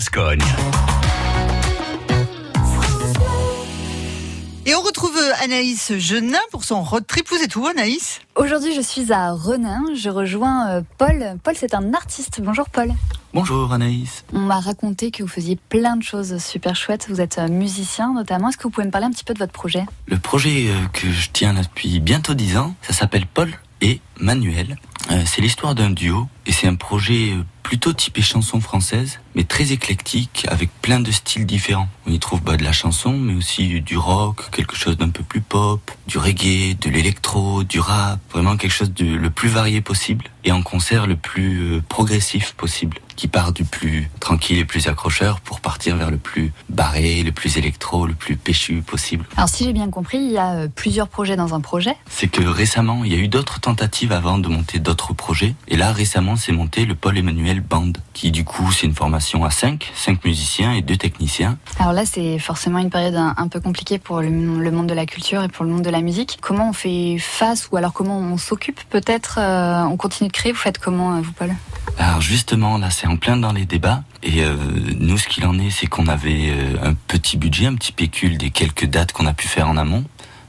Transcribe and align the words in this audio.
Gascogne. 0.00 0.40
Et 4.64 4.74
on 4.74 4.80
retrouve 4.80 5.14
Anaïs 5.42 5.92
Genin 5.98 6.38
pour 6.50 6.64
son 6.64 6.82
road 6.82 7.06
trip. 7.06 7.28
Vous 7.28 7.36
êtes 7.36 7.54
où, 7.54 7.66
Anaïs? 7.66 8.22
Aujourd'hui, 8.34 8.74
je 8.74 8.80
suis 8.80 9.12
à 9.12 9.32
Renin. 9.32 9.82
Je 9.94 10.08
rejoins 10.08 10.70
euh, 10.70 10.80
Paul. 10.96 11.38
Paul, 11.44 11.52
c'est 11.54 11.74
un 11.74 11.92
artiste. 11.92 12.40
Bonjour, 12.40 12.70
Paul. 12.70 12.94
Bonjour 13.34 13.74
Anaïs. 13.74 14.24
On 14.32 14.38
m'a 14.38 14.58
raconté 14.58 15.10
que 15.10 15.22
vous 15.22 15.28
faisiez 15.28 15.56
plein 15.68 15.98
de 15.98 16.02
choses 16.02 16.38
super 16.38 16.74
chouettes. 16.74 17.06
Vous 17.10 17.20
êtes 17.20 17.36
euh, 17.36 17.48
musicien 17.48 18.14
notamment. 18.14 18.48
Est-ce 18.48 18.56
que 18.56 18.62
vous 18.62 18.70
pouvez 18.70 18.86
me 18.86 18.90
parler 18.90 19.06
un 19.06 19.10
petit 19.10 19.24
peu 19.24 19.34
de 19.34 19.38
votre 19.38 19.52
projet? 19.52 19.84
Le 20.06 20.18
projet 20.18 20.68
euh, 20.70 20.86
que 20.94 21.10
je 21.10 21.28
tiens 21.30 21.52
depuis 21.52 22.00
bientôt 22.00 22.32
10 22.32 22.56
ans, 22.56 22.74
ça 22.80 22.94
s'appelle 22.94 23.26
Paul 23.26 23.50
et 23.82 24.00
Manuel. 24.18 24.78
C'est 25.26 25.40
l'histoire 25.40 25.74
d'un 25.74 25.90
duo 25.90 26.28
et 26.50 26.52
c'est 26.52 26.66
un 26.66 26.74
projet 26.74 27.36
plutôt 27.62 27.92
typé 27.92 28.22
chanson 28.22 28.60
française, 28.60 29.20
mais 29.36 29.44
très 29.44 29.70
éclectique, 29.70 30.44
avec 30.48 30.70
plein 30.82 30.98
de 30.98 31.12
styles 31.12 31.46
différents. 31.46 31.88
On 32.04 32.10
y 32.10 32.18
trouve 32.18 32.42
bah, 32.42 32.56
de 32.56 32.64
la 32.64 32.72
chanson, 32.72 33.12
mais 33.12 33.34
aussi 33.34 33.80
du 33.80 33.96
rock, 33.96 34.50
quelque 34.50 34.74
chose 34.74 34.96
d'un 34.96 35.10
peu 35.10 35.22
plus 35.22 35.40
pop, 35.40 35.80
du 36.08 36.18
reggae, 36.18 36.76
de 36.80 36.90
l'électro, 36.90 37.62
du 37.62 37.78
rap, 37.78 38.18
vraiment 38.32 38.56
quelque 38.56 38.72
chose 38.72 38.92
de 38.92 39.06
le 39.06 39.30
plus 39.30 39.48
varié 39.48 39.80
possible, 39.82 40.24
et 40.42 40.50
en 40.50 40.62
concert 40.62 41.06
le 41.06 41.14
plus 41.14 41.76
euh, 41.76 41.82
progressif 41.88 42.54
possible, 42.54 42.98
qui 43.14 43.28
part 43.28 43.52
du 43.52 43.64
plus 43.64 44.10
tranquille 44.18 44.58
et 44.58 44.64
plus 44.64 44.88
accrocheur 44.88 45.40
pour 45.40 45.60
partir 45.60 45.94
vers 45.94 46.10
le 46.10 46.16
plus 46.18 46.52
barré, 46.70 47.22
le 47.22 47.30
plus 47.30 47.56
électro, 47.56 48.06
le 48.06 48.14
plus 48.14 48.36
péchu 48.36 48.82
possible. 48.82 49.26
Alors 49.36 49.48
si 49.48 49.64
j'ai 49.64 49.72
bien 49.72 49.90
compris, 49.90 50.18
il 50.18 50.32
y 50.32 50.38
a 50.38 50.54
euh, 50.54 50.68
plusieurs 50.74 51.06
projets 51.06 51.36
dans 51.36 51.54
un 51.54 51.60
projet. 51.60 51.94
C'est 52.08 52.28
que 52.28 52.42
récemment, 52.42 53.04
il 53.04 53.12
y 53.12 53.14
a 53.14 53.18
eu 53.18 53.28
d'autres 53.28 53.60
tentatives 53.60 54.10
avant 54.10 54.38
de 54.38 54.48
monter 54.48 54.80
d'autres 54.80 55.12
projets, 55.12 55.54
et 55.68 55.76
là 55.76 55.92
récemment, 55.92 56.34
c'est 56.40 56.52
monté 56.52 56.86
le 56.86 56.94
Paul 56.94 57.16
Emmanuel 57.16 57.60
Band, 57.60 57.92
qui 58.14 58.30
du 58.30 58.44
coup 58.44 58.72
c'est 58.72 58.86
une 58.86 58.94
formation 58.94 59.44
à 59.44 59.50
5, 59.50 59.92
5 59.94 60.24
musiciens 60.24 60.72
et 60.72 60.80
2 60.80 60.96
techniciens. 60.96 61.58
Alors 61.78 61.92
là 61.92 62.06
c'est 62.06 62.38
forcément 62.38 62.78
une 62.78 62.90
période 62.90 63.14
un, 63.14 63.48
peu 63.48 63.60
compliquée 63.60 63.98
pour 63.98 64.22
le, 64.22 64.30
monde 64.30 64.86
de 64.86 64.94
la 64.94 65.06
culture 65.06 65.42
et 65.42 65.48
pour 65.48 65.64
le 65.64 65.70
monde 65.70 65.82
de 65.82 65.90
la 65.90 66.00
musique. 66.00 66.38
Comment 66.40 66.70
on 66.70 66.72
fait 66.72 67.18
face 67.18 67.68
ou 67.70 67.76
alors 67.76 67.92
comment 67.92 68.18
on 68.18 68.38
s'occupe 68.38 68.80
peut-être 68.88 69.38
euh, 69.38 69.82
On 69.82 69.96
continue 69.96 70.28
de 70.28 70.32
créer, 70.32 70.52
vous 70.52 70.58
faites 70.58 70.78
comment 70.78 71.16
euh, 71.16 71.20
vous 71.20 71.32
Paul? 71.32 71.54
Alors 71.98 72.22
justement 72.22 72.78
là 72.78 72.88
c'est 72.88 73.06
en 73.06 73.16
plein 73.16 73.36
dans 73.36 73.52
les 73.52 73.66
débats 73.66 74.02
et 74.22 74.42
euh, 74.42 74.56
nous 74.98 75.18
ce 75.18 75.28
qu'il 75.28 75.44
en 75.44 75.58
est 75.58 75.70
c'est 75.70 75.86
qu'on 75.86 76.06
avait 76.06 76.54
un 76.82 76.94
petit 76.94 77.36
budget, 77.36 77.66
un 77.66 77.74
petit 77.74 77.92
pécule 77.92 78.38
des 78.38 78.50
quelques 78.50 78.86
dates 78.86 79.12
qu'on 79.12 79.26
a 79.26 79.34
pu 79.34 79.46
faire 79.46 79.68
en 79.68 79.76
amont 79.76 80.04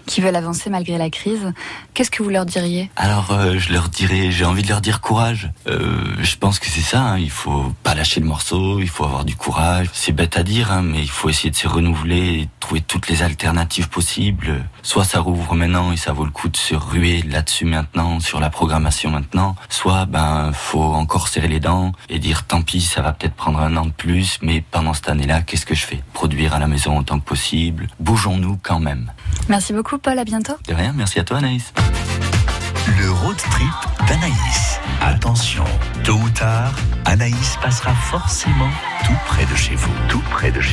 qui 0.07 0.21
veulent 0.21 0.37
avancer 0.37 0.71
malgré 0.71 0.99
la 0.99 1.11
crise, 1.11 1.53
qu'est-ce 1.95 2.11
que 2.11 2.23
vous 2.23 2.31
leur 2.31 2.47
diriez? 2.47 2.91
Alors, 2.97 3.33
je 3.57 3.73
leur 3.73 3.89
dirais, 3.89 4.31
j'ai 4.31 4.45
envie 4.45 4.63
de 4.63 4.69
leur 4.69 4.81
dire 4.81 5.01
courage. 5.01 5.51
Euh, 5.67 6.05
je 6.21 6.37
pense 6.37 6.59
que 6.59 6.67
c'est 6.67 6.81
ça, 6.81 7.01
hein, 7.01 7.19
il 7.19 7.31
faut 7.31 7.73
pas 7.83 7.95
lâcher 7.95 8.21
le 8.21 8.27
morceau, 8.27 8.81
il 8.81 8.89
faut 8.89 9.05
avoir 9.05 9.25
du 9.25 9.37
courage. 9.37 9.89
C'est 9.93 10.13
bête 10.13 10.37
à 10.37 10.43
dire, 10.43 10.73
hein, 10.73 10.83
mais 10.83 11.01
il 11.01 11.11
faut 11.11 11.29
essayer 11.29 11.51
de 11.51 11.57
se 11.57 11.69
renouveler 11.69 12.41
et 12.41 12.49
trouver 12.61 12.81
toutes 12.81 13.09
les 13.09 13.23
alternatives 13.23 13.89
possibles. 13.89 14.65
Soit 14.89 15.05
ça 15.05 15.21
rouvre 15.21 15.55
maintenant 15.55 15.95
ça 15.97 16.15
vaut 16.15 16.25
le 16.25 16.31
coup 16.31 16.49
de 16.49 16.57
se 16.57 16.75
ruer 16.75 17.21
là-dessus 17.21 17.67
maintenant, 17.67 18.21
sur 18.21 18.41
la 18.41 18.49
programmation 18.49 19.11
maintenant. 19.11 19.55
Soit, 19.69 20.07
ben, 20.07 20.51
faut 20.55 20.81
encore 20.81 21.29
serrer 21.29 21.47
les 21.47 21.61
dents 21.61 21.93
et 22.09 22.19
dire 22.19 22.45
tant 22.45 22.63
pis, 22.63 22.81
ça 22.81 23.03
va 23.03 23.13
peut-être 23.13 23.35
prendre 23.35 23.59
un 23.59 23.77
an 23.77 23.85
de 23.85 23.91
plus, 23.91 24.39
mais 24.41 24.63
pendant 24.63 24.95
cette 24.95 25.11
année-là, 25.11 25.43
qu'est-ce 25.43 25.67
que 25.67 25.75
je 25.75 25.85
fais? 25.85 26.03
Produire 26.15 26.55
à 26.55 26.59
la 26.59 26.67
maison 26.67 26.97
autant 26.97 27.21
que 27.21 27.25
possible. 27.27 27.89
Bougeons-nous 28.01 28.61
quand 28.63 28.81
même. 28.81 29.13
Merci 29.51 29.75
beaucoup, 29.75 29.99
Paul. 29.99 30.19
À 30.19 30.25
bientôt. 30.25 30.55
De 30.67 30.73
rien. 30.73 30.95
Merci 30.97 31.21
à 31.21 31.25
toi, 31.25 31.37
Anaïs. 31.37 31.75
Le 32.99 33.11
road 33.13 33.37
trip 33.37 34.09
d'Anaïs. 34.09 34.81
Attention, 35.03 35.65
tôt 36.03 36.15
ou 36.15 36.31
tard, 36.31 36.73
Anaïs 37.05 37.59
passera 37.63 37.93
forcément 37.93 38.71
tout 39.05 39.17
près 39.27 39.45
de 39.45 39.55
chez 39.55 39.75
vous. 39.75 39.93
Tout 40.09 40.23
près 40.31 40.51
de 40.51 40.61
chez 40.61 40.67